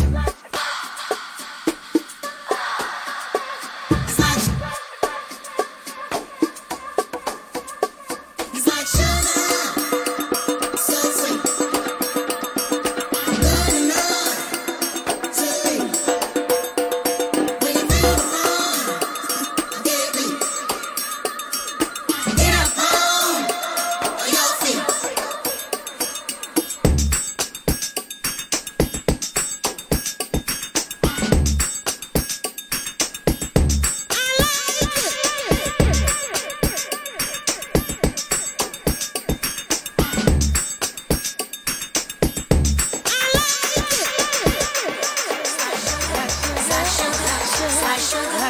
[0.00, 0.31] watch.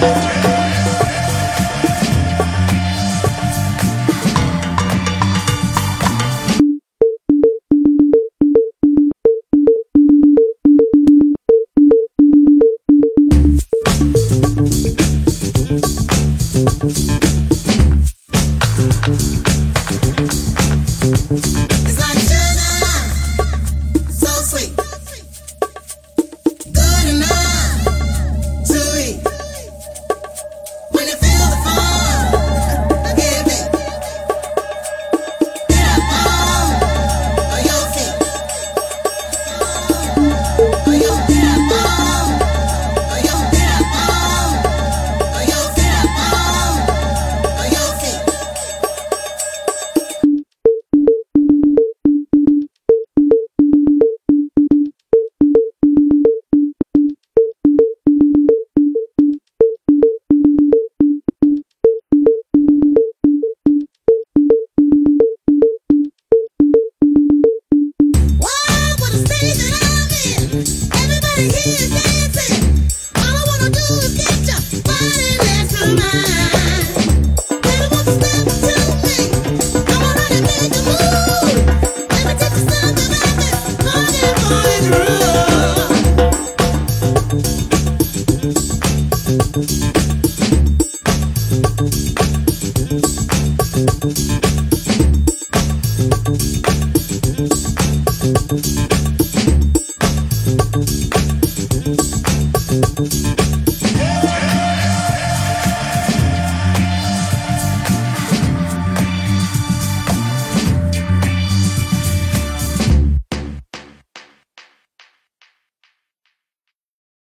[0.00, 0.42] Cause